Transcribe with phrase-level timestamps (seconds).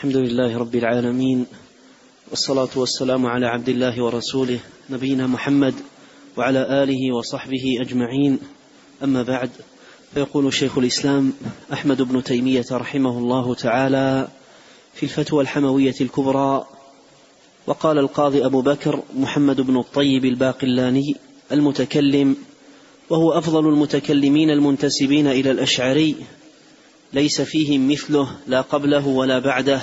[0.00, 1.46] الحمد لله رب العالمين
[2.30, 4.58] والصلاة والسلام على عبد الله ورسوله
[4.90, 5.74] نبينا محمد
[6.36, 8.38] وعلى آله وصحبه أجمعين.
[9.04, 9.50] أما بعد
[10.14, 11.32] فيقول شيخ الإسلام
[11.72, 14.28] أحمد بن تيمية رحمه الله تعالى
[14.94, 16.66] في الفتوى الحموية الكبرى
[17.66, 21.16] وقال القاضي أبو بكر محمد بن الطيب الباقلاني
[21.52, 22.36] المتكلم
[23.10, 26.16] وهو أفضل المتكلمين المنتسبين إلى الأشعري
[27.12, 29.80] ليس فيهم مثله لا قبله ولا بعده.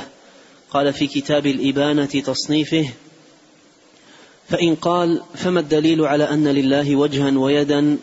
[0.72, 2.90] قال في كتاب الإبانة تصنيفه
[4.50, 7.98] فإن قال فما الدليل على أن لله وجها ويدا؟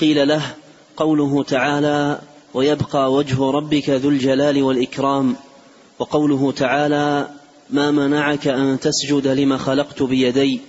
[0.00, 0.54] قيل له
[0.96, 2.20] قوله تعالى
[2.54, 5.36] ويبقى وجه ربك ذو الجلال والإكرام.
[5.98, 7.28] وقوله تعالى
[7.70, 10.60] ما منعك أن تسجد لما خلقت بيدي.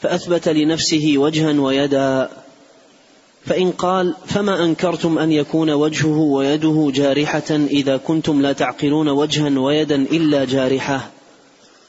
[0.00, 2.30] فأثبت لنفسه وجها ويدا.
[3.48, 9.96] فإن قال فما أنكرتم أن يكون وجهه ويده جارحة إذا كنتم لا تعقلون وجها ويدا
[9.96, 11.10] إلا جارحة.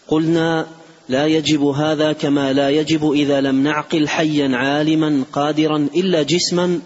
[0.07, 0.65] قلنا
[1.09, 6.79] لا يجب هذا كما لا يجب إذا لم نعقل حيا عالما قادرا إلا جسما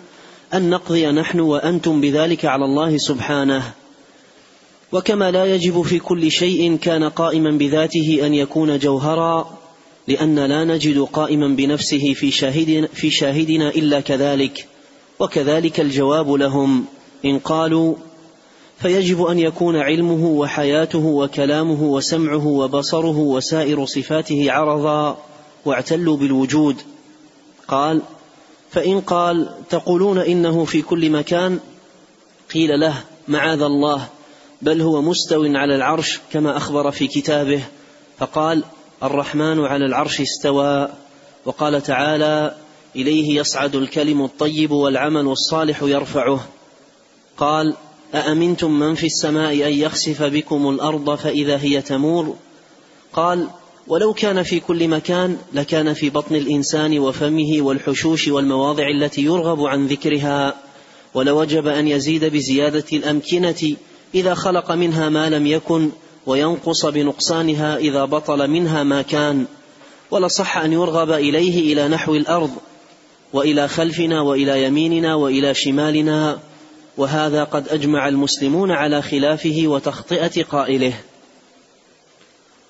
[0.53, 3.63] أن نقضي نحن وأنتم بذلك على الله سبحانه.
[4.91, 9.62] وكما لا يجب في كل شيء كان قائما بذاته أن يكون جوهرا
[10.07, 14.67] لأن لا نجد قائما بنفسه في شاهدنا, في شاهدنا إلا كذلك
[15.19, 16.85] وكذلك الجواب لهم.
[17.25, 17.95] إن قالوا
[18.79, 25.17] فيجب أن يكون علمه وحياته وكلامه وسمعه وبصره وسائر صفاته عرضا
[25.65, 26.75] واعتلوا بالوجود.
[27.67, 28.01] قال
[28.71, 31.59] فإن قال تقولون إنه في كل مكان؟
[32.53, 34.07] قيل له معاذ الله
[34.61, 37.63] بل هو مستو على العرش كما أخبر في كتابه.
[38.17, 38.63] فقال
[39.03, 40.89] الرحمن على العرش استوى
[41.45, 42.55] وقال تعالى
[42.95, 46.47] إليه يصعد الكلم الطيب والعمل الصالح يرفعه.
[47.37, 47.73] قال
[48.15, 52.35] أأمنتم من في السماء أن يخسف بكم الأرض فإذا هي تمور؟
[53.13, 53.47] قال
[53.87, 59.87] ولو كان في كل مكان لكان في بطن الإنسان وفمه والحشوش والمواضع التي يرغب عن
[59.87, 60.55] ذكرها.
[61.13, 63.75] ولوجب أن يزيد بزيادة الأمكنة
[64.15, 65.89] إذا خلق منها ما لم يكن
[66.25, 69.45] وينقص بنقصانها إذا بطل منها ما كان
[70.11, 72.51] ولصح أن يرغب إليه إلى نحو الأرض
[73.33, 76.39] وإلى خلفنا وإلى يميننا وإلى شمالنا
[76.97, 80.93] وهذا قد أجمع المسلمون على خلافه وتخطئة قائله.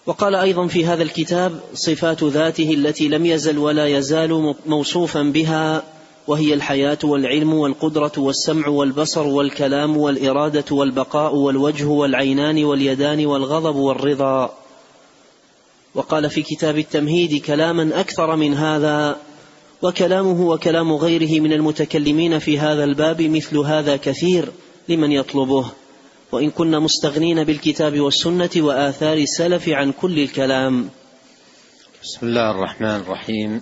[0.05, 5.83] وقال أيضا في هذا الكتاب صفات ذاته التي لم يزل ولا يزال موصوفا بها
[6.27, 14.53] وهي الحياة والعلم والقدرة والسمع والبصر والكلام والإرادة والبقاء والوجه والعينان واليدان والغضب والرضا.
[15.95, 19.17] وقال في كتاب التمهيد كلاما أكثر من هذا
[19.81, 24.51] وكلامه وكلام غيره من المتكلمين في هذا الباب مثل هذا كثير
[24.89, 25.65] لمن يطلبه.
[26.31, 30.89] وإن كنا مستغنين بالكتاب والسنة وآثار السلف عن كل الكلام.
[32.03, 33.61] بسم الله الرحمن الرحيم.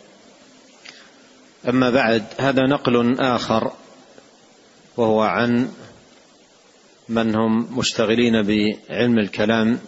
[1.69, 3.71] أما بعد هذا نقل آخر
[4.97, 5.69] وهو عن
[7.09, 9.79] من هم مشتغلين بعلم الكلام.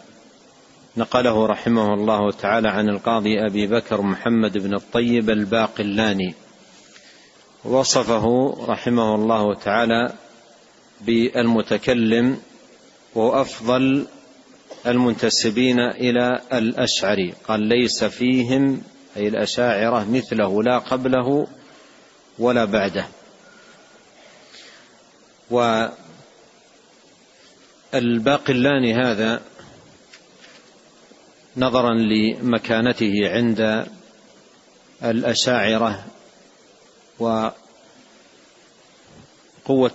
[0.98, 6.34] نقله رحمه الله تعالى عن القاضي أبي بكر محمد بن الطيب الباقلاني.
[7.66, 10.14] وصفه رحمه الله تعالى
[11.02, 12.38] بالمتكلم
[13.16, 14.06] وأفضل
[14.88, 17.34] المنتسبين إلى الأشعري.
[17.48, 18.82] قال ليس فيهم
[19.18, 21.48] أي الأشاعرة مثله لا قبله
[22.40, 23.08] ولا بعده.
[27.94, 29.42] والباقلاني هذا
[31.58, 33.88] نظرا لمكانته عند
[35.04, 36.06] الأشاعرة
[37.20, 37.54] وقوة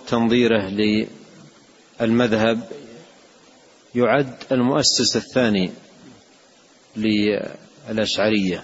[0.07, 0.69] تنظيره
[2.01, 2.71] للمذهب
[3.95, 5.71] يعد المؤسس الثاني
[6.95, 8.63] للأشعرية.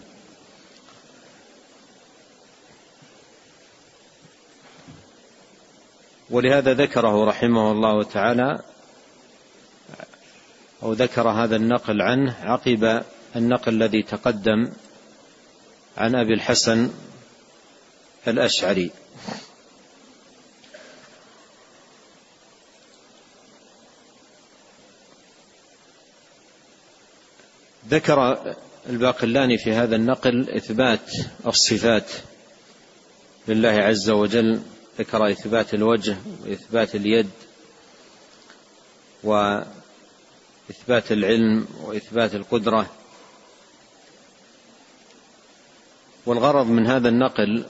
[6.30, 8.60] ولهذا ذكره رحمه الله تعالى
[10.83, 13.04] أو ذكر هذا النقل عنه عقب
[13.36, 14.72] النقل الذي تقدم
[15.98, 16.92] عن أبي الحسن
[18.27, 18.92] الأشعري.
[27.89, 28.38] ذكر
[28.89, 31.12] الباقلاني في هذا النقل إثبات
[31.48, 32.12] الصفات
[33.48, 34.62] لله عز وجل
[35.00, 37.30] ذكر إثبات الوجه وإثبات اليد
[39.24, 42.89] وإثبات العلم وإثبات القدرة.
[46.25, 47.65] والغرض من هذا النقل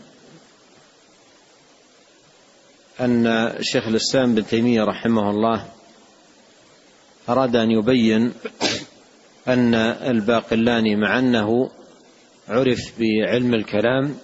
[3.01, 5.69] أن شيخ الإسلام بن تيمية رحمه الله
[7.29, 8.33] أراد أن يبين
[9.47, 11.71] أن الباقلاني مع أنه
[12.49, 14.17] عرف بعلم الكلام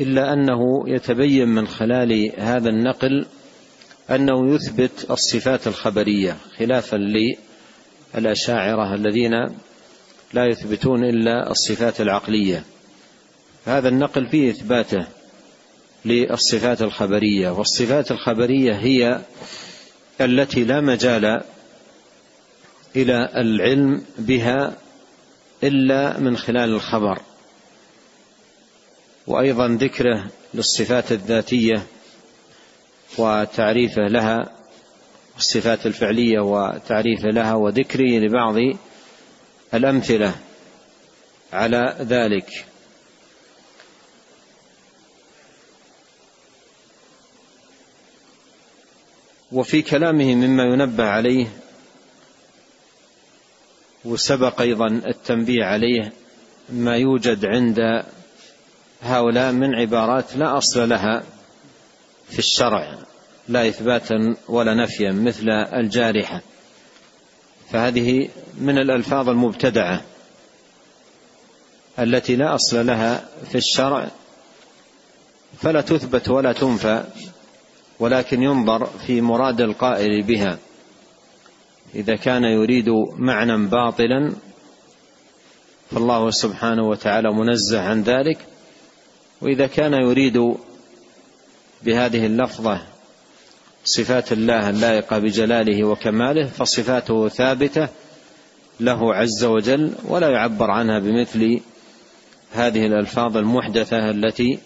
[0.00, 3.26] إلا أنه يتبين من خلال هذا النقل
[4.10, 6.96] أنه يثبت الصفات الخبرية خلافا
[8.14, 9.32] للأشاعرة الذين
[10.32, 12.64] لا يثبتون إلا الصفات العقلية.
[13.66, 15.06] هذا النقل فيه إثباته
[16.04, 19.20] للصفات الخبرية والصفات الخبرية هي
[20.20, 21.40] التي لا مجال
[22.96, 24.76] إلى العلم بها
[25.64, 27.20] إلا من خلال الخبر.
[29.26, 31.82] وأيضا ذكره للصفات الذاتية
[33.18, 34.52] وتعريفه لها
[35.36, 38.54] الصفات الفعلية وتعريفه لها وذكره لبعض
[39.74, 40.34] الأمثلة
[41.52, 42.66] على ذلك.
[49.52, 51.46] وفي كلامه مما ينبه عليه
[54.04, 56.12] وسبق أيضا التنبيه عليه
[56.70, 58.04] ما يوجد عند
[59.02, 61.22] هؤلاء من عبارات لا أصل لها
[62.28, 62.98] في الشرع
[63.48, 66.42] لا إثباتا ولا نفيا مثل الجارحة.
[67.70, 68.28] فهذه
[68.58, 70.02] من الألفاظ المبتدعة
[71.98, 74.10] التي لا أصل لها في الشرع.
[75.58, 77.04] فلا تثبت ولا تنفى
[78.00, 80.58] ولكن ينظر في مراد القائل بها.
[81.94, 84.32] إذا كان يريد معنى باطلا
[85.90, 88.38] فالله سبحانه وتعالى منزه عن ذلك.
[89.40, 90.54] وإذا كان يريد
[91.82, 92.82] بهذه اللفظة
[93.84, 97.88] صفات الله اللائقة بجلاله وكماله فصفاته ثابتة
[98.80, 101.60] له عز وجل ولا يعبر عنها بمثل
[102.52, 104.58] هذه الألفاظ المحدثة التي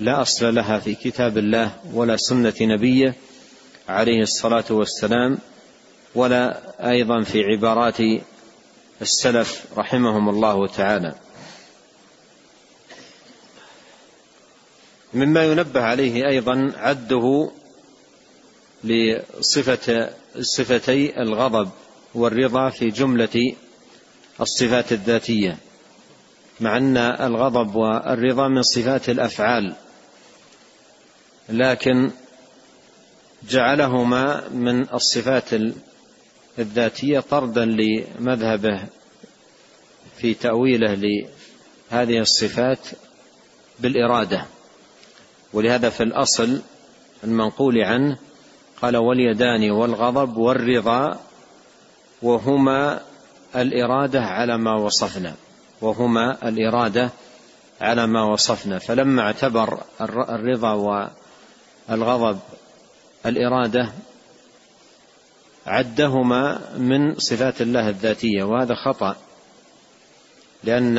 [0.00, 3.14] لا أصل لها في كتاب الله ولا سنة نبيه
[3.88, 5.38] عليه الصلاة والسلام
[6.14, 6.60] ولا
[6.90, 7.98] أيضا في عبارات
[9.02, 11.14] السلف رحمهم الله تعالى.
[15.14, 17.50] مما ينبه عليه أيضا عده
[18.84, 20.10] لصفة
[20.40, 21.70] صفتي الغضب
[22.14, 23.54] والرضا في جملة
[24.40, 25.56] الصفات الذاتية
[26.60, 29.74] مع أن الغضب والرضا من صفات الأفعال
[31.48, 32.10] لكن
[33.48, 35.48] جعلهما من الصفات
[36.58, 38.84] الذاتية طردا لمذهبه
[40.18, 42.78] في تأويله لهذه الصفات
[43.80, 44.44] بالإرادة.
[45.52, 46.60] ولهذا في الأصل
[47.24, 48.16] المنقول عنه
[48.82, 51.20] قال واليدان والغضب والرضا
[52.22, 53.00] وهما
[53.56, 55.34] الإرادة على ما وصفنا
[55.80, 57.10] وهما الإرادة
[57.80, 58.78] على ما وصفنا.
[58.78, 60.72] فلما اعتبر الرضا
[61.88, 62.38] والغضب
[63.26, 63.92] الإرادة
[65.66, 69.16] عدهما من صفات الله الذاتية وهذا خطأ
[70.64, 70.98] لأن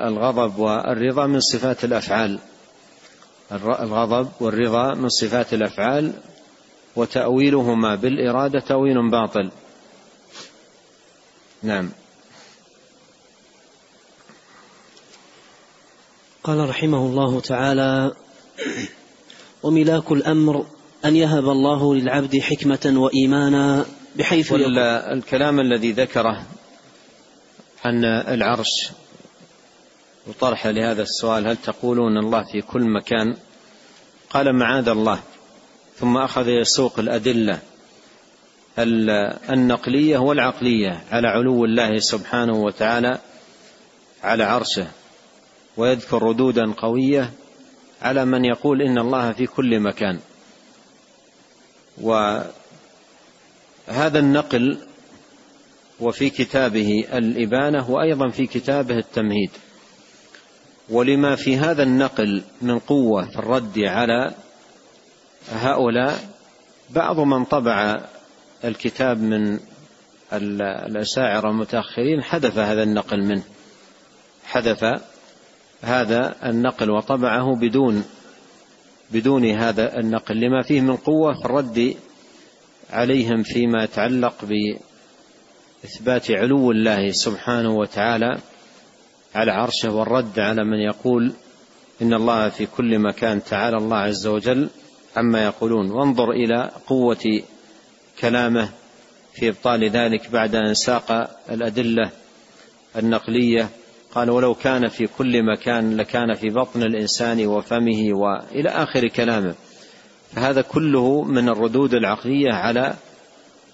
[0.00, 2.38] الغضب والرضا من صفات الأفعال.
[3.52, 6.12] الغضب والرضا من صفات الأفعال
[6.96, 9.50] وتأويلهما بالإرادة تأويل باطل.
[11.62, 11.90] نعم.
[16.44, 18.12] قال رحمه الله تعالى
[19.62, 20.66] وملاك الأمر
[21.04, 23.84] أن يهب الله للعبد حكمة وإيمانا
[24.16, 24.52] بحيث
[25.12, 26.46] الكلام الذي ذكره
[27.86, 28.90] أن العرش
[30.30, 33.36] وطرح لهذا السؤال هل تقولون الله في كل مكان؟
[34.30, 35.20] قال معاذ الله
[35.96, 37.58] ثم أخذ يسوق الأدلة
[39.50, 43.18] النقلية والعقلية على علو الله سبحانه وتعالى
[44.22, 44.86] على عرشه
[45.76, 47.30] ويذكر ردودا قوية
[48.02, 50.18] على من يقول إن الله في كل مكان.
[52.00, 52.48] وهذا
[54.18, 54.78] النقل
[56.00, 59.50] وفي كتابه الإبانة وأيضا في كتابه التمهيد.
[60.90, 64.34] ولما في هذا النقل من قوة في الرد على
[65.52, 66.18] هؤلاء
[66.90, 68.00] بعض من طبع
[68.64, 69.58] الكتاب من
[70.32, 73.42] الأشاعرة المتأخرين حذف هذا النقل منه.
[74.44, 74.84] حذف
[75.82, 78.04] هذا النقل وطبعه بدون
[79.10, 81.94] بدون هذا النقل لما فيه من قوة في الرد
[82.90, 88.38] عليهم فيما يتعلق بإثبات علو الله سبحانه وتعالى
[89.34, 91.32] على عرشه والرد على من يقول
[92.02, 94.68] إن الله في كل مكان تعالى الله عز وجل
[95.16, 95.90] عما يقولون.
[95.90, 97.42] وانظر إلى قوة
[98.20, 98.68] كلامه
[99.34, 102.10] في إبطال ذلك بعد أن ساق الأدلة
[102.96, 103.68] النقلية.
[104.14, 109.54] قال ولو كان في كل مكان لكان في بطن الإنسان وفمه وإلى آخر كلامه.
[110.32, 112.94] فهذا كله من الردود العقلية على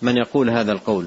[0.02, 1.06] من يقول هذا القول.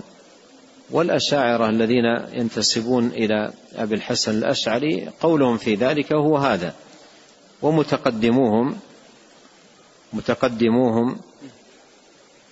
[0.92, 6.74] والأشاعرة الذين ينتسبون إلى أبي الحسن الأشعري قولهم في ذلك هو هذا.
[7.62, 8.76] ومتقدموهم
[10.14, 11.18] متقدموهم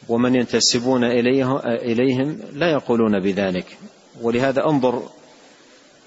[0.10, 3.78] ومن ينتسبون إليه إليهم لا يقولون بذلك.
[4.22, 5.04] ولهذا انظر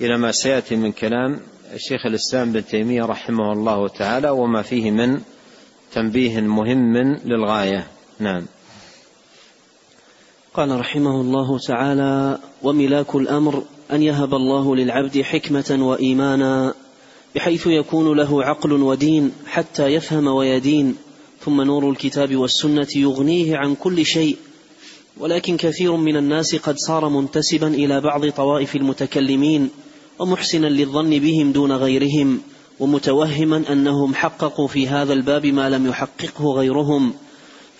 [0.01, 1.41] إلى ما سيأتي من كلام
[1.75, 5.21] الشيخ الإسلام بن تيمية رحمه الله تعالى وما فيه من
[5.93, 7.87] تنبيه مهم للغاية.
[8.19, 8.47] نعم.
[10.55, 16.75] قال رحمه الله تعالى وملاك الأمر أن يهب الله للعبد حكمة وإيمانا
[17.35, 20.97] بحيث يكون له عقل ودين حتى يفهم ويدين
[21.41, 24.37] ثم نور الكتاب والسنة يغنيه عن كل شيء.
[25.19, 29.71] ولكن كثير من الناس قد صار منتسبا إلى بعض طوائف المتكلمين
[30.19, 32.41] ومحسنا للظن بهم دون غيرهم
[32.81, 37.15] ومتوهما أنهم حققوا في هذا الباب ما لم يحققه غيرهم.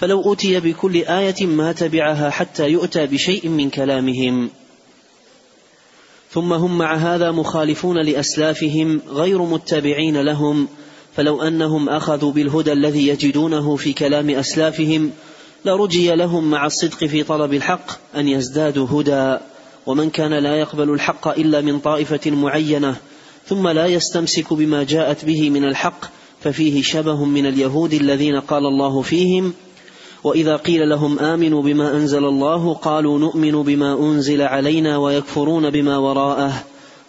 [0.01, 4.51] فلو أتي بكل آية ما تبعها حتى يؤتى بشيء من كلامهم.
[6.31, 10.69] ثم هم مع هذا مخالفون لأسلافهم غير متبعين لهم.
[11.17, 15.11] فلو أنهم أخذوا بالهدى الذي يجدونه في كلام أسلافهم
[15.65, 19.39] لرجي لهم مع الصدق في طلب الحق أن يزدادوا هدى.
[19.87, 22.97] ومن كان لا يقبل الحق إلا من طائفة معينة
[23.47, 26.05] ثم لا يستمسك بما جاءت به من الحق
[26.41, 29.55] ففيه شبه من اليهود الذين قال الله فيهم
[30.25, 36.65] وإذا قيل لهم آمنوا بما أنزل الله قالوا نؤمن بما أنزل علينا ويكفرون بما وراءه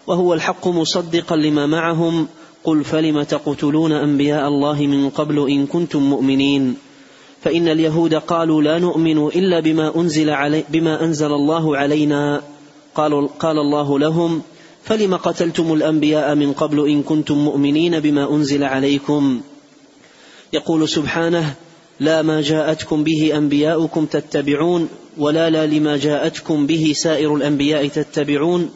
[0.08, 2.28] وهو الحق مصدقا لما معهم
[2.64, 6.76] قل فلم تقتلون أنبياء الله من قبل إن كنتم مؤمنين
[7.42, 12.42] فإن اليهود قالوا لا نؤمن إلا بما أنزل علي بما أنزل الله علينا
[12.96, 14.42] قالوا قال الله لهم
[14.84, 19.42] فلم قتلتم الأنبياء من قبل إن كنتم مؤمنين بما أنزل عليكم
[20.54, 21.56] يقول سبحانه
[22.02, 28.72] لا ما جاءتكم به أنبياؤكم تتبعون ولا لا لما جاءتكم به سائر الأنبياء تتبعون.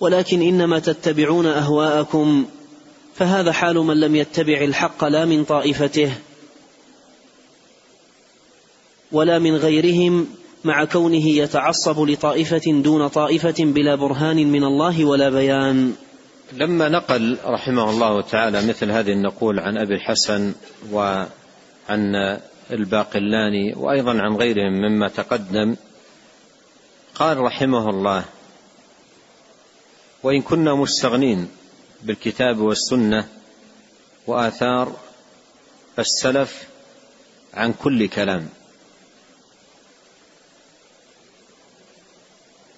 [0.00, 2.46] ولكن إنما تتبعون أهواءكم
[3.14, 6.12] فهذا حال من لم يتبع الحق لا من طائفته
[9.12, 10.26] ولا من غيرهم
[10.64, 15.92] مع كونه يتعصب لطائفة دون طائفة بلا برهان من الله ولا بيان.
[16.52, 20.52] لما نقل رحمه الله تعالى مثل هذه النقول عن أبي الحسن
[20.92, 21.24] و
[21.90, 22.38] عن
[22.70, 25.76] الباقلاني وأيضا عن غيرهم مما تقدم.
[27.14, 28.24] قال رحمه الله
[30.22, 31.48] وإن كنا مستغنين
[32.02, 33.28] بالكتاب والسنة
[34.26, 34.96] وآثار
[35.98, 36.68] السلف
[37.54, 38.48] عن كل كلام.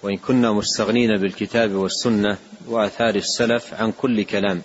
[0.02, 4.62] وإن كنا مستغنين بالكتاب والسنة وآثار السلف عن كل كلام.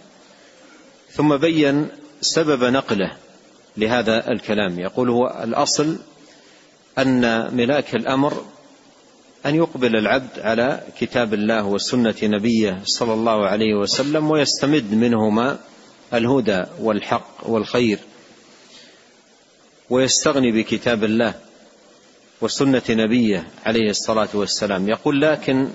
[1.11, 1.87] ثم بين
[2.21, 3.26] سبب نقله
[3.77, 4.79] لهذا الكلام.
[4.79, 5.97] يقول هو الأصل
[6.97, 7.21] أن
[7.55, 8.45] ملاك الأمر
[9.45, 15.59] أن يقبل العبد على كتاب الله وسنة نبيه صلى الله عليه وسلم ويستمد منهما
[16.13, 17.99] الهدى والحق والخير
[19.89, 21.33] ويستغني بكتاب الله
[22.41, 24.89] وسنة نبيه عليه الصلاة والسلام.
[24.89, 25.69] يقول لكن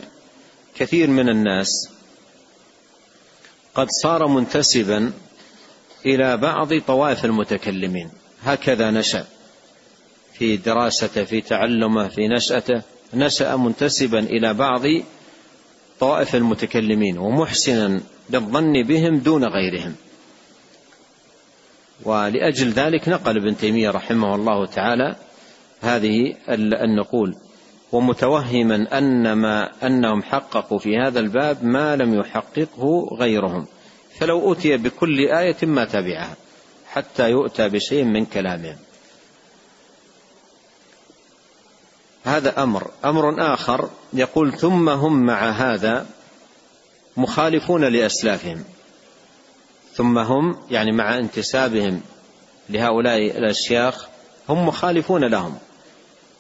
[0.75, 1.88] كثير من الناس
[3.75, 5.12] قد صار منتسبا
[6.06, 8.11] إلى بعض طوائف المتكلمين.
[8.44, 9.25] هكذا نشأ
[10.32, 12.82] في دراسته في تعلمه في نشأته
[13.14, 14.82] نشأ منتسبا إلى بعض
[16.00, 19.94] طوائف المتكلمين ومحسنا للظن بهم دون غيرهم.
[22.04, 25.16] ولأجل ذلك نقل ابن تيمية رحمه الله تعالى
[25.80, 26.35] هذه
[26.85, 27.35] النقول
[27.92, 33.66] ومتوهما أن ما أنهم حققوا في هذا الباب ما لم يحققه غيرهم.
[34.22, 36.36] فلو أتي بكل آية ما تبعها
[36.86, 38.76] حتى يؤتى بشيء من كلامهم
[42.24, 42.90] هذا أمر.
[43.04, 46.06] أمر آخر يقول ثم هم مع هذا
[47.16, 48.64] مخالفون لأسلافهم.
[49.94, 52.00] ثم هم يعني مع انتسابهم
[52.68, 54.06] لهؤلاء الأشياخ
[54.48, 55.58] هم مخالفون لهم.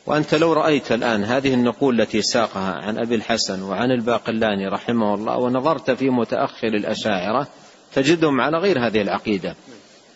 [0.06, 5.36] وأنت لو رأيت الآن هذه النقول التي ساقها عن أبي الحسن وعن الباقلاني رحمه الله
[5.36, 7.48] ونظرت في متأخر الأشاعرة
[7.94, 9.56] تجدهم على غير هذه العقيدة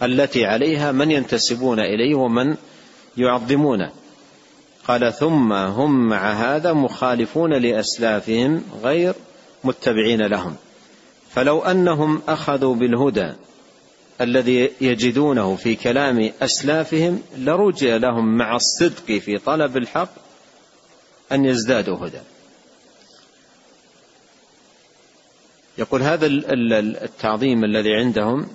[0.03, 2.57] التي عليها من ينتسبون إليه ومن
[3.17, 3.91] يعظمونه.
[4.89, 9.15] قال ثم هم مع هذا مخالفون لأسلافهم غير
[9.65, 10.57] متبعين لهم.
[11.31, 13.33] فلو أنهم أخذوا بالهدى
[14.21, 20.11] الذي يجدونه في كلام أسلافهم لرجع لهم مع الصدق في طلب الحق
[21.33, 22.21] أن يزدادوا هدى.
[25.79, 28.49] يقول هذا التعظيم الذي عندهم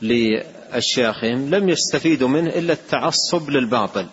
[0.00, 4.06] لأشياخهم لم يستفيدوا منه إلا التعصب للباطل.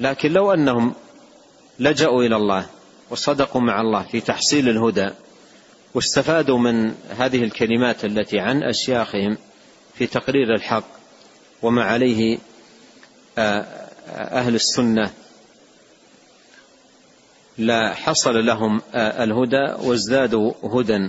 [0.00, 0.94] لكن لو أنهم
[1.78, 2.66] لجأوا إلى الله
[3.10, 5.10] وصدقوا مع الله في تحصيل الهدى
[5.94, 9.36] واستفادوا من هذه الكلمات التي عن أشياخهم
[9.94, 10.84] في تقرير الحق
[11.62, 12.38] وما عليه
[13.38, 13.60] آه،
[14.16, 15.10] أهل السنة
[17.58, 21.08] لا حصل لهم آه، الهدى وازدادوا هدى.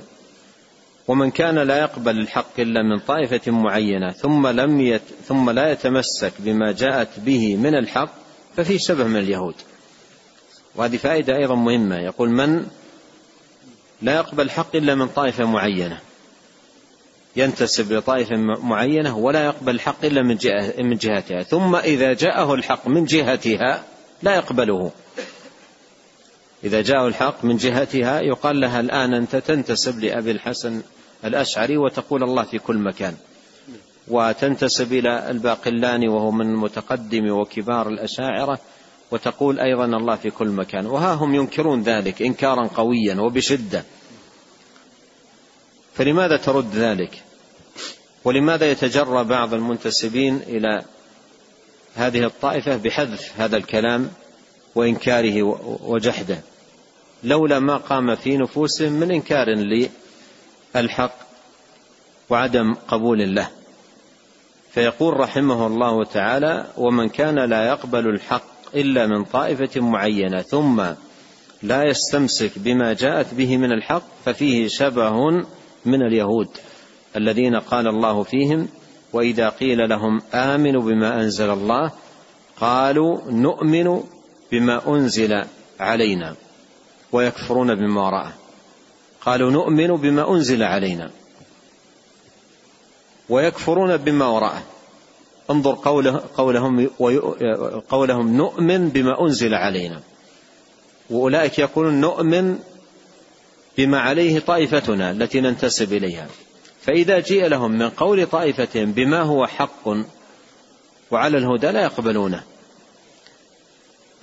[1.07, 6.33] ومن كان لا يقبل الحق إلا من طائفة معينة ثم لم يت ثم لا يتمسك
[6.39, 8.09] بما جاءت به من الحق
[8.57, 9.55] ففي شبه من اليهود.
[10.75, 11.95] وهذه فائدة أيضا مهمة.
[11.95, 12.65] يقول من
[14.01, 15.99] لا يقبل الحق إلا من طائفة معينة.
[17.35, 20.37] ينتسب لطائفه معينة ولا يقبل الحق إلا من
[20.79, 21.43] من جهتها.
[21.43, 23.83] ثم إذا جاءه الحق من جهتها
[24.23, 24.91] لا يقبله.
[26.63, 30.81] إذا جاء الحق من جهتها يقال لها الآن أنت تنتسب لأبي الحسن
[31.25, 33.15] الأشعري وتقول الله في كل مكان.
[34.07, 38.59] وتنتسب إلى الباقلاني وهو من متقدم وكبار الأشاعرة
[39.11, 40.85] وتقول أيضا الله في كل مكان.
[40.85, 43.83] وها هم ينكرون ذلك إنكارا قويا وبشدة.
[45.93, 47.23] فلماذا ترد ذلك؟
[48.23, 50.81] ولماذا يتجرى بعض المنتسبين إلى
[51.95, 54.11] هذه الطائفة بحذف هذا الكلام
[54.75, 55.43] وإنكاره
[55.83, 56.39] وجحده؟
[57.23, 59.47] لولا ما قام في نفوسهم من إنكار
[60.75, 61.15] للحق
[62.29, 63.49] وعدم قبول له.
[64.71, 70.83] فيقول رحمه الله تعالى ومن كان لا يقبل الحق إلا من طائفة معينة ثم
[71.63, 75.29] لا يستمسك بما جاءت به من الحق ففيه شبه
[75.85, 76.47] من اليهود
[77.15, 78.67] الذين قال الله فيهم
[79.13, 81.91] وإذا قيل لهم آمنوا بما أنزل الله
[82.59, 84.03] قالوا نؤمن
[84.51, 85.43] بما أنزل
[85.79, 86.35] علينا.
[87.11, 88.33] ويكفرون بما وراءه
[89.21, 91.11] قالوا نؤمن بما أنزل علينا.
[93.29, 94.63] ويكفرون بما وراءه
[95.51, 96.87] انظر قوله قولهم
[97.89, 100.01] قولهم نؤمن بما أنزل علينا.
[101.09, 102.59] وأولئك يقولون نؤمن
[103.77, 106.27] بما عليه طائفتنا التي ننتسب إليها.
[106.81, 109.87] فإذا جيء لهم من قول طائفتهم بما هو حق
[111.11, 112.43] وعلى الهدى لا يقبلونه.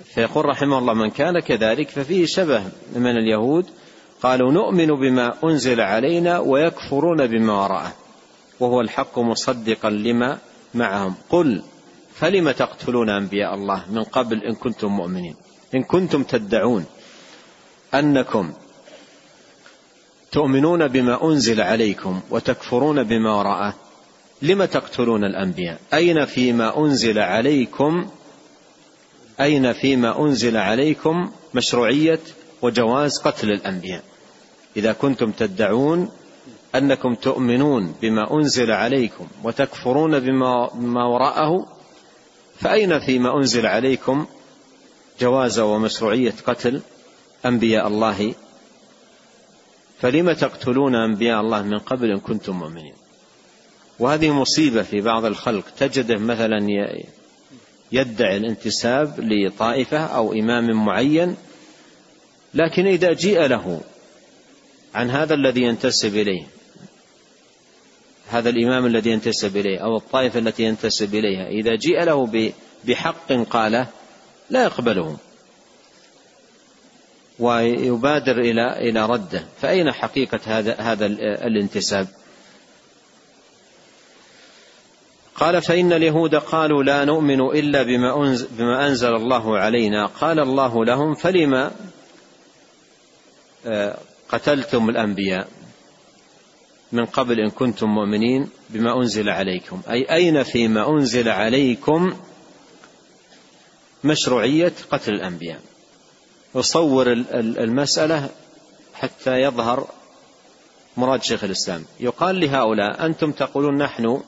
[0.05, 2.63] فيقول رحمه الله من كان كذلك ففيه شبه
[2.95, 3.65] من اليهود
[4.23, 7.93] قالوا نؤمن بما أنزل علينا ويكفرون بما وراءه
[8.59, 10.37] وهو الحق مصدقا لما
[10.73, 11.15] معهم.
[11.29, 11.61] قل
[12.13, 15.35] فلم تقتلون أنبياء الله من قبل إن كنتم مؤمنين؟
[15.75, 16.85] إن كنتم تدعون
[17.93, 18.53] أنكم
[20.31, 23.75] تؤمنون بما أنزل عليكم وتكفرون بما وراءه
[24.41, 28.07] لم تقتلون الأنبياء؟ أين فيما أنزل عليكم
[29.41, 32.19] أين فيما أنزل عليكم مشروعية
[32.61, 34.03] وجواز قتل الأنبياء؟
[34.77, 36.09] إذا كنتم تدعون
[36.75, 41.67] أنكم تؤمنون بما أنزل عليكم وتكفرون بما ما وراءه
[42.59, 44.25] فأين فيما أنزل عليكم
[45.21, 46.81] جواز ومشروعية قتل
[47.45, 48.33] أنبياء الله؟
[49.99, 52.93] فلم تقتلون أنبياء الله من قبل إن كنتم مؤمنين؟
[53.99, 56.59] وهذه مصيبة في بعض الخلق تجده مثلا
[57.91, 61.35] يدعي الانتساب لطائفة أو إمام معين
[62.53, 63.81] لكن إذا جيء له
[64.95, 66.43] عن هذا الذي ينتسب إليه
[68.29, 72.51] هذا الإمام الذي ينتسب إليه أو الطائفة التي ينتسب إليها إذا جيء له
[72.83, 73.87] بحق قاله
[74.49, 75.17] لا يقبله
[77.39, 81.05] ويبادر إلى إلى رده فأين حقيقة هذا هذا
[81.47, 82.07] الانتساب؟
[85.37, 90.05] قال فإن اليهود قالوا لا نؤمن إلا بما أنزل, بما أنزل الله علينا.
[90.05, 91.71] قال الله لهم فلما
[93.65, 93.97] آه،
[94.29, 95.47] قتلتم الأنبياء
[96.91, 99.81] من قبل إن كنتم مؤمنين بما أنزل عليكم.
[99.89, 102.13] أي أين فيما أنزل عليكم
[104.03, 105.59] مشروعية قتل الأنبياء؟
[106.53, 108.29] وصور المسألة
[108.93, 109.87] حتى يظهر
[110.97, 111.85] مراد شيخ الإسلام.
[111.99, 114.21] يقال لهؤلاء أنتم تقولون نحن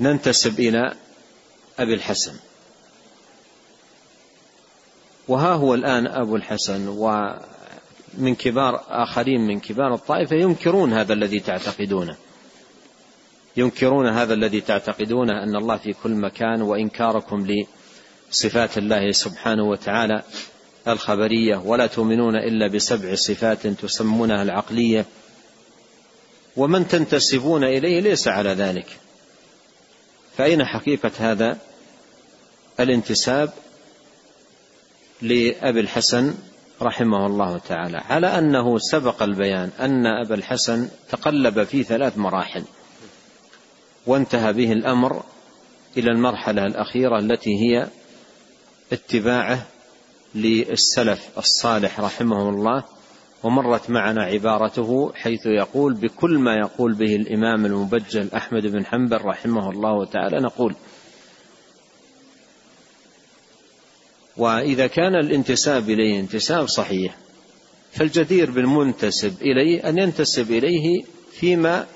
[0.00, 0.94] ننتسب إلى
[1.78, 2.34] أبي الحسن.
[5.28, 12.16] وها هو الآن أبو الحسن ومن كبار آخرين من كبار الطائفة ينكرون هذا الذي تعتقدونه.
[13.56, 17.46] ينكرون هذا الذي تعتقدونه أن الله في كل مكان وإنكاركم
[18.30, 20.22] لصفات الله سبحانه وتعالى
[20.88, 21.56] الخبرية.
[21.56, 25.04] ولا تؤمنون إلا بسبع صفات تسمونها العقلية.
[26.56, 28.86] ومن تنتسبون إليه ليس على ذلك.
[30.36, 31.58] فأين حقيقة هذا
[32.80, 33.52] الانتساب
[35.22, 36.34] لأبي الحسن
[36.82, 42.64] رحمه الله تعالى؟ على أنه سبق البيان أن أبا الحسن تقلب في ثلاث مراحل
[44.06, 45.22] وانتهى به الأمر
[45.96, 47.86] إلى المرحلة الأخيرة التي هي
[48.92, 49.66] اتباعه
[50.34, 52.84] للسلف الصالح رحمه الله
[53.42, 59.70] ومرت معنا عبارته حيث يقول بكل ما يقول به الإمام المبجل أحمد بن حنبل رحمه
[59.70, 60.74] الله تعالى نقول
[64.36, 67.16] وإذا كان الانتساب إليه انتساب صحيح
[67.92, 71.86] فالجدير بالمنتسب إليه أن ينتسب إليه فيما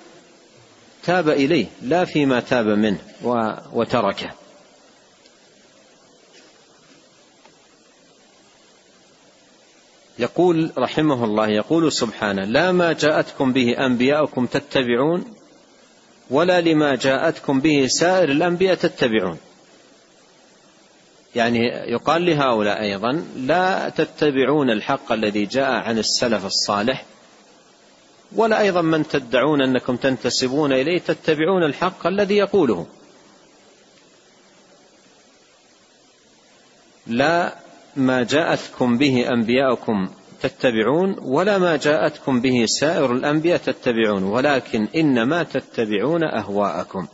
[1.05, 2.99] تاب إليه لا فيما تاب منه
[3.73, 4.31] وتركه.
[10.21, 15.25] يقول رحمه الله يقول سبحانه لا ما جاءتكم به أنبياؤكم تتبعون
[16.31, 19.39] ولا لما جاءتكم به سائر الأنبياء تتبعون.
[21.35, 21.59] يعني
[21.93, 27.05] يقال لهؤلاء أيضا لا تتبعون الحق الذي جاء عن السلف الصالح
[28.33, 32.87] ولا أيضا من تدعون أنكم تنتسبون إليه تتبعون الحق الذي يقوله.
[37.07, 37.55] لا
[37.97, 40.09] ما جاءتكم به أنبياؤكم
[40.43, 47.07] تتبعون ولا ما جاءتكم به سائر الأنبياء تتبعون ولكن إنما تتبعون أهواءكم.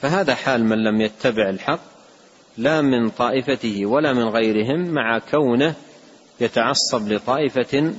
[0.00, 1.80] فهذا حال من لم يتبع الحق
[2.58, 5.74] لا من طائفته ولا من غيرهم مع كونه
[6.40, 7.92] يتعصب لطائفة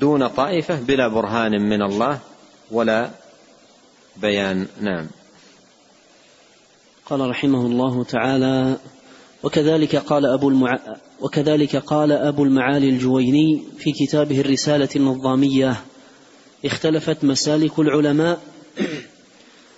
[0.00, 2.18] دون طائفة بلا برهان من الله
[2.70, 3.10] ولا
[4.16, 4.66] بيان.
[4.80, 5.06] نعم.
[7.06, 8.76] قال رحمه الله تعالى
[9.42, 10.78] وكذلك قال أبو المع...
[11.20, 15.80] وكذلك قال أبو المعالي الجويني في كتابه الرسالة النظامية.
[16.64, 18.40] اختلفت مسالك العلماء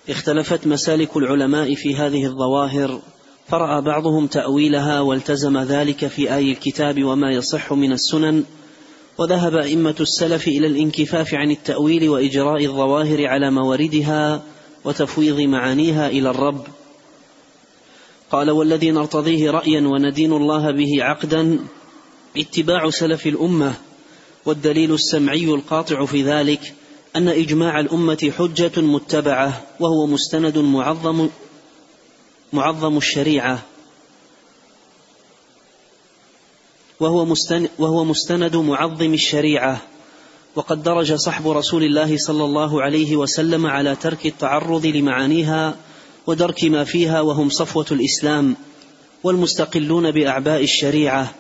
[0.09, 3.01] اختلفت مسالك العلماء في هذه الظواهر.
[3.49, 8.45] فرأى بعضهم تأويلها والتزم ذلك في آي الكتاب وما يصح من السنن.
[9.19, 14.43] وذهب أئمة السلف إلى الانكفاف عن التأويل وإجراء الظواهر على مواردها
[14.85, 16.67] وتفويض معانيها إلى الرب.
[18.33, 21.59] قال والذي نرتضيه رأيا وندين الله به عقدا
[22.37, 23.75] اتباع سلف الأمة
[24.47, 26.75] والدليل السمعي القاطع في ذلك
[27.17, 31.29] أن إجماع الأمة حجة متبعة وهو مستند معظم
[32.53, 33.63] معظم الشريعة.
[37.01, 39.83] وهو مستند, وهو مستند معظم الشريعة.
[40.57, 45.77] وقد درج صحب رسول الله صلى الله عليه وسلم على ترك التعرض لمعانيها
[46.27, 48.57] ودرك ما فيها وهم صفوة الإسلام
[49.25, 51.35] والمستقلون بأعباء الشريعة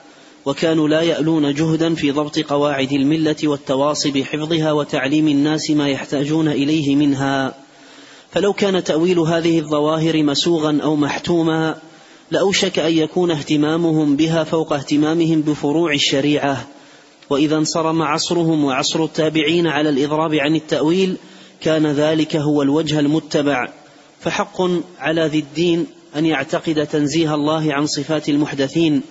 [0.47, 6.97] وكانوا لا يألون جهدا في ضبط قواعد الملة والتواصي بحفظها وتعليم الناس ما يحتاجون إليه
[6.97, 7.55] منها.
[8.31, 11.77] فلو كان تأويل هذه الظواهر مسوغا أو محتوما
[12.31, 16.69] لأوشك أن يكون اهتمامهم بها فوق اهتمامهم بفروع الشريعة.
[17.31, 21.17] وإذا انصرم عصرهم وعصر التابعين على الإضراب عن التأويل
[21.61, 23.82] كان ذلك هو الوجه المتبع.
[24.25, 24.63] فحق
[24.99, 29.03] على ذي الدين أن يعتقد تنزيه الله عن صفات المحدثين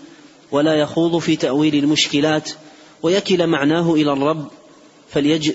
[0.52, 2.50] ولا يخوض في تأويل المشكلات
[3.04, 4.48] ويكل معناه إلى الرب
[5.10, 5.52] فليج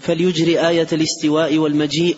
[0.00, 2.16] فليجري آية الاستواء والمجيء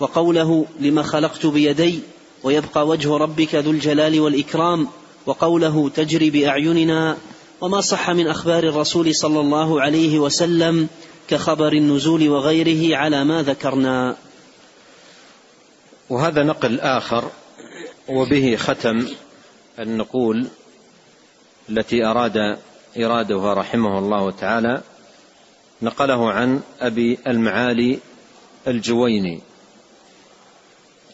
[0.00, 2.00] وقوله لما خلقت بيدي
[2.42, 4.88] ويبقى وجه ربك ذو الجلال والإكرام
[5.26, 7.16] وقوله تجري بأعيننا
[7.60, 10.88] وما صح من أخبار الرسول صلى الله عليه وسلم
[11.28, 14.16] كخبر النزول وغيره على ما ذكرنا.
[16.10, 17.30] وهذا نقل آخر
[18.08, 19.08] وبه ختم
[19.78, 20.46] النقول
[21.70, 22.58] التي أراد
[22.98, 24.82] إرادها رحمه الله تعالى
[25.82, 27.98] نقله عن أبي المعالي
[28.66, 29.40] الجويني.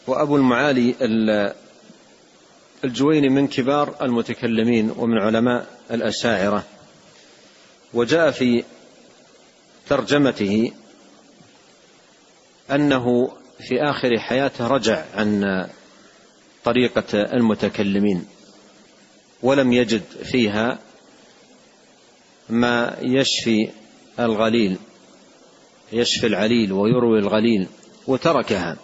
[0.07, 0.95] وأبو المعالي
[2.83, 6.63] الجويني من كبار المتكلمين ومن علماء الأشاعرة.
[7.93, 8.63] وجاء في
[9.87, 10.71] ترجمته
[12.71, 13.31] أنه
[13.67, 15.65] في آخر حياته رجع عن
[16.63, 18.25] طريقة المتكلمين
[19.43, 20.79] ولم يجد فيها
[22.49, 23.69] ما يشفي
[24.19, 24.77] الغليل
[25.93, 27.67] يشفي العليل ويروي الغليل
[28.07, 28.77] وتركها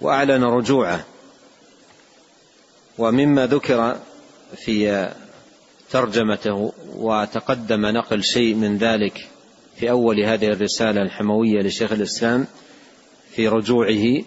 [0.00, 1.04] وأعلن رجوعه.
[2.98, 3.98] ومما ذكر
[4.56, 5.08] في
[5.90, 9.28] ترجمته وتقدم نقل شيء من ذلك
[9.80, 12.46] في أول هذه الرسالة الحموية لشيخ الإسلام
[13.30, 14.22] في رجوعه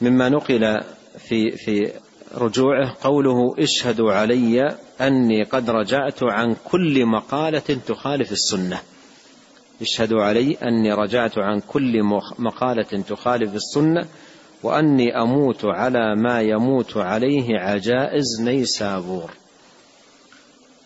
[0.00, 0.80] مما نقل
[1.18, 1.92] في في
[2.34, 8.80] رجوعه قوله اشهدوا علي أني قد رجعت عن كل مقالة تخالف السنة.
[9.80, 12.02] اشهدوا علي أني رجعت عن كل
[12.38, 14.06] مقالة تخالف السنة
[14.62, 19.39] وأني أموت على ما يموت عليه عجائز نيسابور.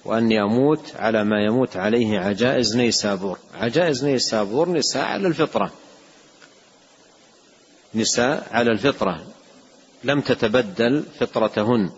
[0.05, 3.39] وأني أموت على ما يموت عليه عجائز نيسابور.
[3.55, 5.73] عجائز نيسابور نساء على الفطرة.
[7.95, 9.27] نساء على الفطرة.
[10.05, 11.91] لم تتبدل فطرتهن.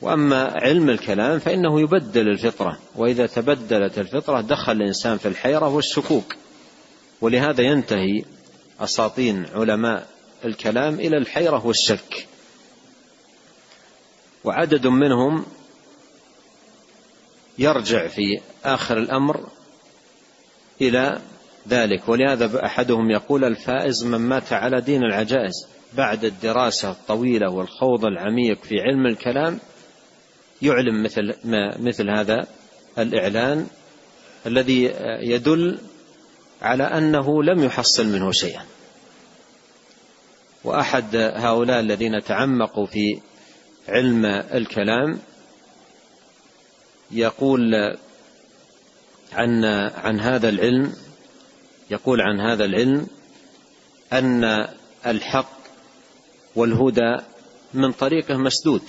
[0.00, 2.78] وأما علم الكلام فإنه يبدل الفطرة.
[2.96, 6.36] وإذا تبدلت الفطرة دخل الإنسان في الحيرة والشكوك
[7.20, 8.24] ولهذا ينتهي
[8.80, 10.06] أساطين علماء
[10.44, 12.26] الكلام إلى الحيرة والشك.
[14.44, 15.46] وعدد منهم
[17.58, 19.48] يرجع في آخر الأمر
[20.80, 21.20] إلى
[21.68, 22.08] ذلك.
[22.08, 28.80] ولهذا أحدهم يقول الفائز من مات على دين العجائز بعد الدراسة الطويلة والخوض العميق في
[28.80, 29.58] علم الكلام
[30.62, 32.46] يعلم مثل ما مثل هذا
[32.98, 33.66] الإعلان
[34.46, 35.78] الذي يدل
[36.62, 38.62] على أنه لم يحصل منه شيئا.
[40.64, 43.20] وأحد هؤلاء الذين تعمقوا في
[43.88, 45.18] علم الكلام
[47.10, 47.74] يقول
[49.32, 49.64] عن
[49.94, 50.92] عن هذا العلم
[51.90, 53.06] يقول عن هذا العلم
[54.12, 54.68] أن
[55.06, 55.56] الحق
[56.56, 57.16] والهدى
[57.74, 58.82] من طريقه مسدود.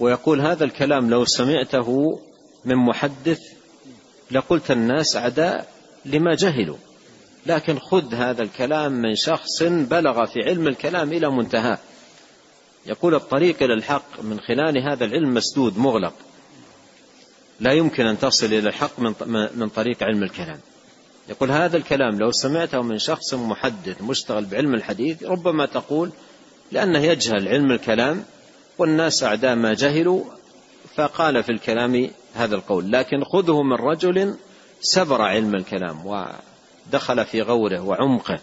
[0.00, 2.20] ويقول هذا الكلام لو سمعته
[2.64, 3.40] من محدث
[4.30, 5.68] لقلت الناس أعداء
[6.04, 6.76] لما جهلوا.
[7.46, 11.78] لكن خذ هذا الكلام من شخص بلغ في علم الكلام إلى منتهى.
[12.86, 16.14] يقول الطريق إلى الحق من خلال هذا العلم مسدود مغلق.
[17.60, 19.00] لا يمكن أن تصل إلى الحق
[19.54, 20.60] من طريق علم الكلام.
[21.28, 26.10] يقول هذا الكلام لو سمعته من شخص محدث مشتغل بعلم الحديث ربما تقول
[26.72, 28.24] لأنه يجهل علم الكلام
[28.78, 30.24] والناس أعداء ما جهلوا
[30.96, 34.34] فقال في الكلام هذا القول لكن خذه من رجل
[34.80, 38.38] سبر علم الكلام ودخل في غوره وعمقه.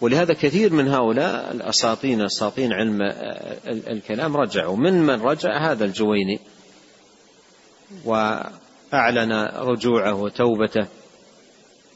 [0.00, 2.98] ولهذا كثير من هؤلاء الأساطين أساطين علم
[3.66, 4.76] الكلام رجعوا.
[4.76, 6.40] من من رجع؟ هذا الجويني.
[8.04, 10.86] وأعلن رجوعه وتوبته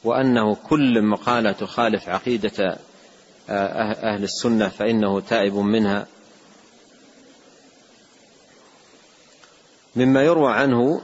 [0.03, 2.77] وأنه كل مقالة تخالف عقيدة
[3.49, 6.07] أهل السنة فإنه تائب منها.
[9.95, 11.01] مما يروى عنه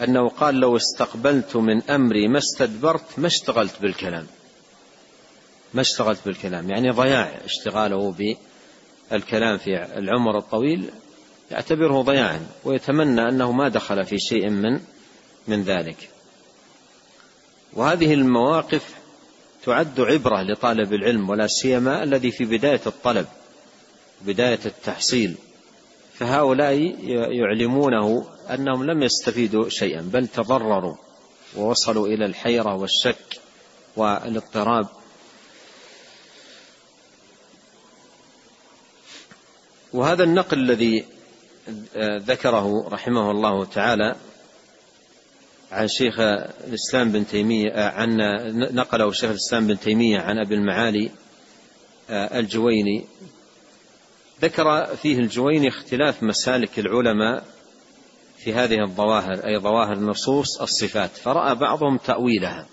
[0.00, 4.26] أنه قال لو استقبلت من أمري ما استدبرت ما اشتغلت بالكلام.
[5.76, 6.70] ما اشتغلت بالكلام.
[6.70, 8.14] يعني ضياع اشتغاله
[9.10, 10.90] بالكلام في العمر الطويل
[11.50, 14.80] يعتبره ضياعا ويتمنى أنه ما دخل في شيء من
[15.48, 16.10] من ذلك.
[17.72, 18.94] وهذه المواقف
[19.64, 23.26] تعد عبرة لطالب العلم ولا سيما الذي في بداية الطلب
[24.22, 25.34] بداية التحصيل.
[26.14, 26.74] فهؤلاء
[27.32, 30.96] يعلمونه أنهم لم يستفيدوا شيئا بل تضرروا
[31.56, 33.40] ووصلوا إلى الحيرة والشك
[33.96, 34.95] والإضطراب.
[39.92, 41.04] وهذا النقل الذي
[41.98, 44.16] ذكره رحمه الله تعالى
[45.72, 48.16] عن شيخ الإسلام بن تيمية عن
[48.72, 51.10] نقله شيخ الإسلام بن تيمية عن أبي المعالي
[52.10, 53.06] آه، الجويني.
[54.42, 57.44] ذكر فيه الجويني اختلاف مسالك العلماء
[58.38, 62.66] في هذه الظواهر أي ظواهر نصوص الصفات فرأى بعضهم تأويلها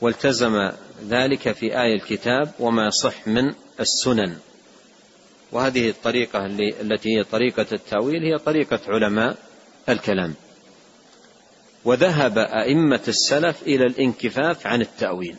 [0.00, 0.70] والتزم
[1.08, 4.36] ذلك في آية الكتاب وما يصح من السنن.
[5.52, 6.46] وهذه الطريقة
[6.80, 9.36] التي هي طريقة التأويل هي طريقة علماء
[9.88, 10.34] الكلام.
[11.84, 15.36] وذهب أئمة السلف إلى الانكفاف عن التأويل.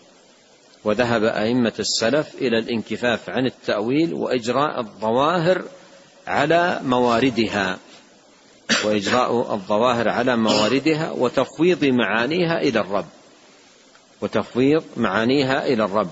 [0.83, 5.63] وذهب أئمة السلف إلى الانكفاف عن التأويل وإجراء الظواهر
[6.27, 7.77] على مواردها.
[8.85, 13.07] وإجراء الظواهر على مواردها وتفويض معانيها إلى الرب.
[14.21, 16.11] وتفويض معانيها إلى الرب.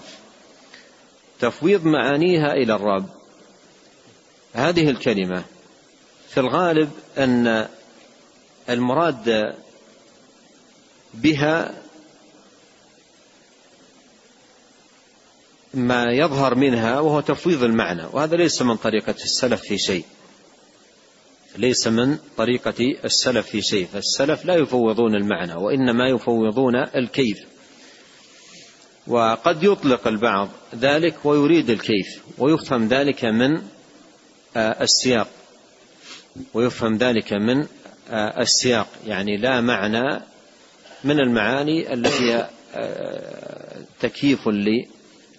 [1.40, 3.21] تفويض معانيها إلى الرب.
[4.54, 5.44] هذه الكلمة
[6.30, 7.68] في الغالب أن
[8.70, 9.56] المراد
[11.14, 11.82] بها
[15.74, 20.06] ما يظهر منها وهو تفويض المعنى وهذا ليس من طريقة السلف في شيء.
[21.58, 27.38] ليس من طريقة السلف في شيء فالسلف لا يفوضون المعنى وإنما يفوضون الكيف.
[29.08, 33.62] وقد يطلق البعض ذلك ويريد الكيف ويفهم ذلك من
[34.58, 35.28] السياق.
[36.54, 37.68] ويفهم ذلك من
[38.10, 38.88] آه، السياق.
[39.06, 40.22] يعني لا معنى
[41.04, 44.50] من المعاني التي آه، تكييف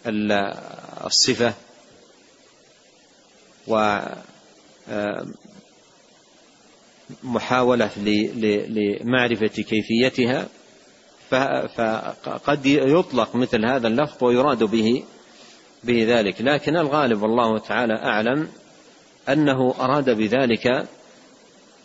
[0.07, 1.55] للصفة.
[7.23, 7.91] ومحاولة
[8.69, 10.49] لمعرفة كيفيتها.
[12.25, 15.05] فقد يطلق مثل هذا اللفظ ويراد به
[15.85, 16.43] به ذلك.
[16.43, 18.49] لكن الغالب والله تعالى أعلم
[19.29, 20.89] أنه أراد بذلك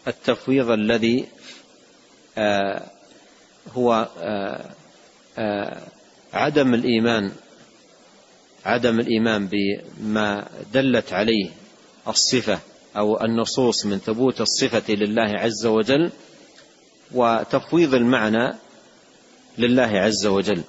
[0.08, 1.28] التفويض الذي
[2.38, 2.84] آه،
[3.73, 4.69] هو آه،
[5.38, 5.82] آه،
[6.34, 7.32] عدم الإيمان
[8.65, 11.50] عدم الإيمان بما دلت عليه
[12.08, 12.60] الصفة
[12.97, 16.12] أو النصوص من ثبوت الصفة لله عز وجل
[17.12, 18.54] وتفويض المعنى
[19.58, 20.63] لله عز وجل.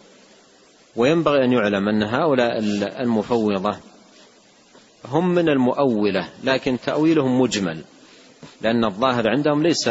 [0.96, 2.58] وينبغي أن يعلم أن هؤلاء
[3.02, 3.76] المفوضة
[5.06, 7.84] هم من المؤولة لكن تأويلهم مجمل
[8.60, 9.90] لأن الظاهر عندهم ليس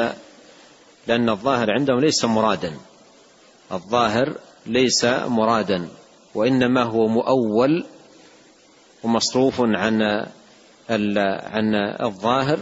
[1.07, 2.73] لأن الظاهر عندهم ليس مرادا.
[3.71, 5.89] الظاهر ليس مرادا
[6.35, 7.85] وإنما هو مؤول
[9.03, 10.01] ومصروف عن
[10.89, 12.59] عن الظاهر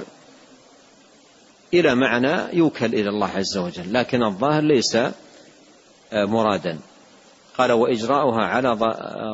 [1.73, 4.97] إلى معنى يوكل إلى الله عز وجل لكن الظاهر ليس
[6.13, 6.79] مرادا.
[7.57, 8.69] قال وإجراؤها على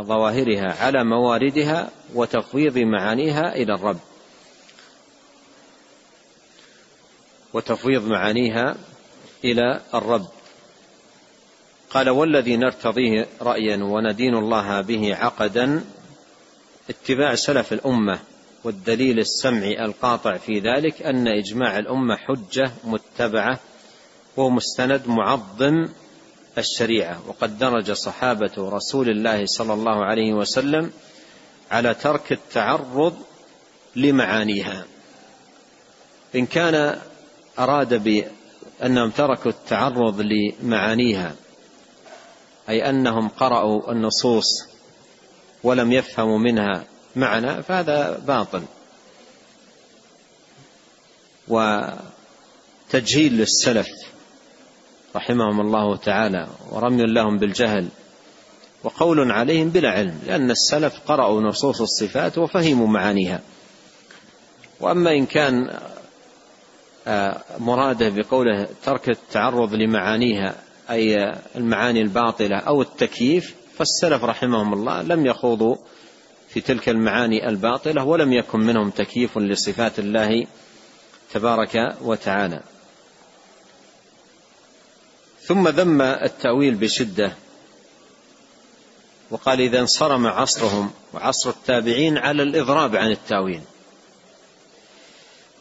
[0.06, 4.00] ظواهرها على مواردها وتفويض معانيها إلى الرب.
[7.54, 8.76] وتفويض معانيها
[9.44, 10.28] إلى الرب.
[11.90, 15.84] قال والذي نرتضيه رأيا وندين الله به عقدا
[16.90, 18.20] اتباع سلف الأمة
[18.64, 23.60] والدليل السمعي القاطع في ذلك أن إجماع الأمة حجة متبعة
[24.38, 25.88] ومستند معظم
[26.58, 30.92] الشريعة وقد درج صحابة رسول الله صلى الله عليه وسلم
[31.72, 33.18] على ترك التعرض
[33.96, 34.86] لمعانيها.
[36.36, 37.00] إن كان
[37.60, 41.36] أراد بأنهم تركوا التعرض لمعانيها
[42.70, 44.68] أي أنهم قرأوا النصوص
[45.64, 46.84] ولم يفهموا منها
[47.16, 48.64] معنى فهذا باطل.
[51.48, 54.11] وتجهيل للسلف
[55.15, 57.88] رحمهم الله تعالى ورمي لهم بالجهل
[58.84, 63.39] وقول عليهم بلا علم لأن السلف قرأوا نصوص الصفات وفهموا معانيها.
[64.80, 65.80] وأما إن كان
[67.08, 70.56] آه، مراده بقوله ترك التعرض لمعانيها
[70.89, 75.76] أي المعاني الباطلة أو التكييف فالسلف رحمهم الله لم يخوضوا
[76.50, 80.47] في تلك المعاني الباطلة ولم يكن منهم تكييف لصفات الله
[81.34, 82.62] تبارك وتعالى.
[85.52, 87.34] ثم ذم التأويل بشدة
[89.32, 93.62] وقال إذا انصرم عصرهم وعصر التابعين على الإضراب عن التأويل.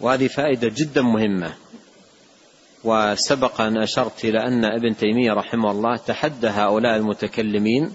[0.01, 1.55] وهذه فائدة جدا مهمة.
[2.85, 7.93] وسبق أن أشرت إلى أن ابن تيمية رحمه الله تحدى هؤلاء المتكلمين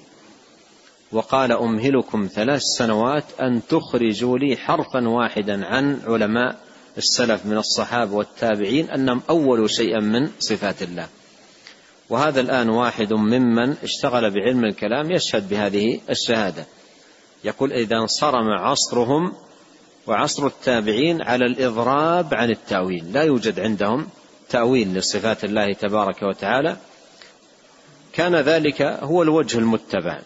[1.11, 6.59] وقال أمهلكم ثلاث سنوات أن تخرجوا لي حرفا واحدا عن علماء
[6.97, 11.07] السلف من الصحابة والتابعين أنهم أولوا شيئا من صفات الله.
[12.09, 16.65] وهذا الآن واحد ممن اشتغل بعلم الكلام يشهد بهذه الشهادة.
[17.43, 19.33] يقول إذا انصرم عصرهم
[20.07, 23.13] وعصر التابعين على الإضراب عن التأويل.
[23.13, 24.07] لا يوجد عندهم
[24.49, 26.77] تأويل لصفات الله تبارك وتعالى.
[28.13, 30.19] كان ذلك هو الوجه المتبع.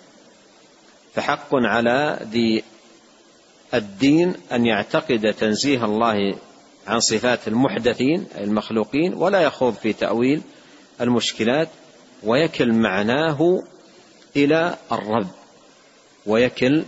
[1.16, 2.64] فحق على ذي
[3.74, 6.36] الدين أن يعتقد تنزيه الله
[6.88, 10.42] عن صفات المحدثين المخلوقين ولا يخوض في تأويل
[11.02, 11.70] المشكلات
[12.24, 13.64] ويكل معناه
[14.36, 15.28] إلى الرب
[16.26, 16.84] ويكل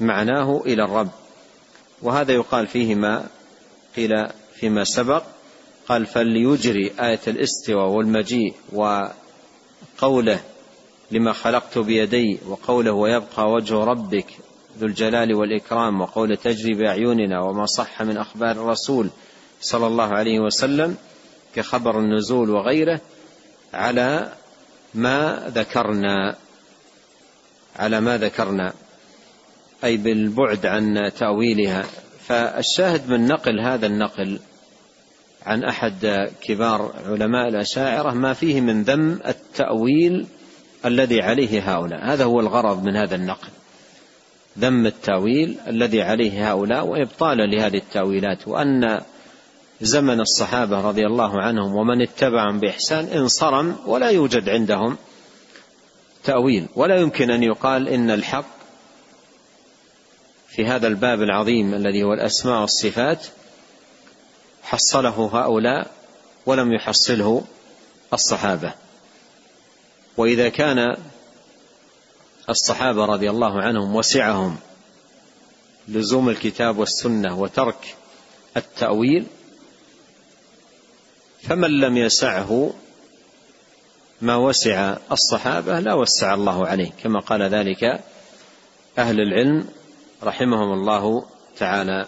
[0.00, 1.10] معناه إلى الرب.
[2.02, 3.26] وهذا يقال فيه ما
[3.96, 4.10] قيل
[4.54, 5.22] فيما سبق
[5.88, 10.40] قال فليجري آية الاستواء والمجيء وقوله
[11.10, 14.26] لما خلقت بيدي وقوله ويبقى وجه ربك
[14.78, 19.10] ذو الجلال والإكرام وقول تجري بأعيننا وما صح من أخبار الرسول
[19.60, 20.96] صلى الله عليه وسلم
[21.54, 23.00] كخبر النزول وغيره.
[23.76, 24.32] على
[24.94, 26.36] ما ذكرنا
[27.76, 28.72] على ما ذكرنا
[29.84, 31.84] أي بالبعد عن تأويلها.
[32.28, 34.40] فالشاهد من نقل هذا النقل
[35.46, 40.26] عن أحد كبار علماء الأشاعرة ما فيه من ذم التأويل
[40.84, 42.04] الذي عليه هؤلاء.
[42.04, 43.48] هذا هو الغرض من هذا النقل
[44.58, 49.00] ذم التأويل الذي عليه هؤلاء وإبطال لهذه التأويلات وأن
[49.80, 54.96] زمن الصحابة رضي الله عنهم ومن اتبعهم بإحسان انصرم ولا يوجد عندهم
[56.24, 56.68] تأويل.
[56.74, 58.56] ولا يمكن أن يقال إن الحق
[60.48, 63.26] في هذا الباب العظيم الذي هو الأسماء والصفات
[64.62, 65.90] حصله هؤلاء
[66.46, 67.44] ولم يحصله
[68.12, 68.72] الصحابة.
[70.16, 70.96] وإذا كان
[72.48, 74.56] الصحابة رضي الله عنهم وسعهم
[75.88, 77.94] لزوم الكتاب والسنة وترك
[78.56, 79.26] التأويل
[81.48, 82.74] فمن لم يسعه
[84.22, 88.00] ما وسع الصحابة لا وسع الله عليه كما قال ذلك
[88.98, 89.68] أهل العلم
[90.22, 91.26] رحمهم الله
[91.58, 92.06] تعالى.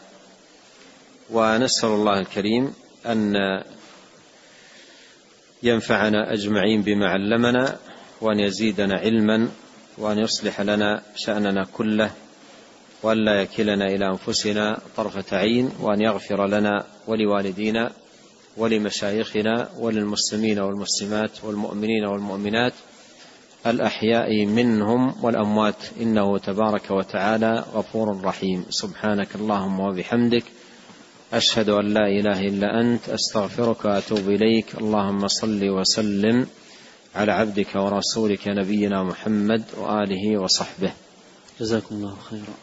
[1.31, 2.75] ونسأل الله الكريم
[3.07, 3.35] أن
[5.63, 7.79] ينفعنا أجمعين بما علمنا
[8.21, 9.49] وأن يزيدنا علما
[9.99, 12.11] وأن يصلح لنا شأننا كله
[13.03, 17.93] وأن لا يكلنا إلى أنفسنا طرفة عين وأن يغفر لنا ولوالدينا
[18.59, 22.73] ولمشايخنا وللمسلمين والمسلمات والمؤمنين والمؤمنات
[23.67, 25.83] الأحياء منهم والأموات.
[26.01, 28.65] إنه تبارك وتعالى غفور رحيم.
[28.71, 30.45] سبحانك اللهم وبحمدك
[31.33, 34.75] أشهد أن لا إله إلا أنت أستغفرك وأتوب إليك.
[34.81, 36.47] اللهم صل وسلم
[37.15, 40.93] على عبدك ورسولك نبينا محمد وآله وصحبه.
[41.61, 42.55] جزاكم الله خيرا.